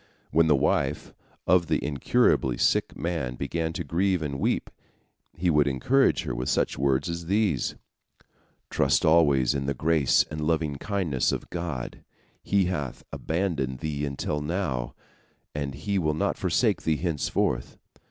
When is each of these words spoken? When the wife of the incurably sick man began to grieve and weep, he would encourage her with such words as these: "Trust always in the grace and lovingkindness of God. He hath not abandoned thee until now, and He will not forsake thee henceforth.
When 0.31 0.47
the 0.47 0.55
wife 0.55 1.13
of 1.45 1.67
the 1.67 1.77
incurably 1.85 2.57
sick 2.57 2.97
man 2.97 3.35
began 3.35 3.71
to 3.73 3.83
grieve 3.83 4.23
and 4.23 4.39
weep, 4.39 4.71
he 5.37 5.51
would 5.51 5.67
encourage 5.67 6.23
her 6.23 6.33
with 6.33 6.49
such 6.49 6.75
words 6.75 7.07
as 7.07 7.27
these: 7.27 7.75
"Trust 8.71 9.05
always 9.05 9.53
in 9.53 9.67
the 9.67 9.75
grace 9.75 10.25
and 10.31 10.41
lovingkindness 10.41 11.31
of 11.31 11.51
God. 11.51 12.03
He 12.41 12.65
hath 12.65 13.03
not 13.11 13.21
abandoned 13.21 13.77
thee 13.81 14.03
until 14.03 14.41
now, 14.41 14.95
and 15.53 15.75
He 15.75 15.99
will 15.99 16.15
not 16.15 16.35
forsake 16.35 16.81
thee 16.81 16.97
henceforth. 16.97 17.77